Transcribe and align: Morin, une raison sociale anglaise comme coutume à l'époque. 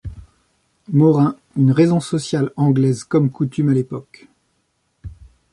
Morin, 0.87 1.35
une 1.55 1.71
raison 1.71 1.99
sociale 1.99 2.49
anglaise 2.55 3.03
comme 3.03 3.29
coutume 3.29 3.69
à 3.69 3.73
l'époque. 3.73 4.29